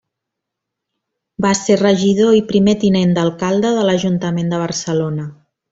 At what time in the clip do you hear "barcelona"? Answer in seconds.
4.67-5.33